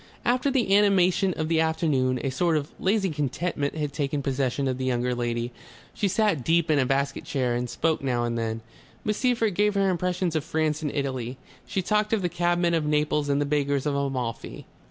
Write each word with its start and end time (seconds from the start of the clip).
After 0.25 0.49
the 0.49 0.75
animation 0.75 1.31
of 1.35 1.47
the 1.47 1.61
afternoon 1.61 2.17
a 2.23 2.31
sort 2.31 2.57
of 2.57 2.71
lazy 2.79 3.11
contentment 3.11 3.75
had 3.75 3.93
taken 3.93 4.23
possession 4.23 4.67
of 4.67 4.79
the 4.79 4.85
younger 4.85 5.13
lady. 5.13 5.51
She 5.93 6.07
sat 6.07 6.43
deep 6.43 6.71
in 6.71 6.79
a 6.79 6.87
basket 6.87 7.23
chair 7.23 7.53
and 7.53 7.69
spoke 7.69 8.01
now 8.01 8.23
and 8.23 8.35
then. 8.35 8.61
Miss 9.05 9.17
Seyffert 9.19 9.53
gave 9.53 9.75
her 9.75 9.89
impressions 9.91 10.35
of 10.35 10.43
France 10.43 10.81
and 10.81 10.91
Italy. 10.91 11.37
She 11.67 11.83
talked 11.83 12.13
of 12.13 12.23
the 12.23 12.29
cabmen 12.29 12.73
of 12.73 12.83
Naples 12.87 13.29
and 13.29 13.39
the 13.39 13.45
beggars 13.45 13.85
of 13.85 13.93
Amalfi. 13.93 14.65